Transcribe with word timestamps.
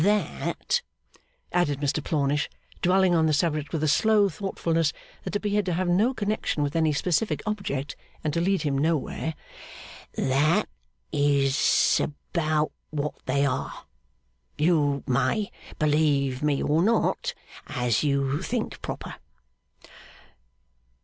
That,' 0.03 0.81
added 1.51 1.79
Mr 1.79 2.03
Plornish, 2.03 2.49
dwelling 2.81 3.13
on 3.13 3.27
the 3.27 3.33
subject 3.33 3.71
with 3.71 3.83
a 3.83 3.87
slow 3.87 4.29
thoughtfulness 4.29 4.93
that 5.25 5.35
appeared 5.35 5.67
to 5.67 5.73
have 5.75 5.87
no 5.87 6.11
connection 6.11 6.63
with 6.63 6.75
any 6.75 6.91
specific 6.91 7.43
object, 7.45 7.95
and 8.23 8.33
to 8.33 8.41
lead 8.41 8.63
him 8.63 8.75
nowhere, 8.79 9.35
'that 10.15 10.67
is 11.11 12.01
about 12.03 12.71
what 12.89 13.13
they 13.27 13.45
are, 13.45 13.85
you 14.57 15.03
may 15.05 15.51
believe 15.77 16.41
me 16.41 16.63
or 16.63 16.81
not, 16.81 17.35
as 17.67 18.03
you 18.03 18.41
think 18.41 18.81
proper. 18.81 19.13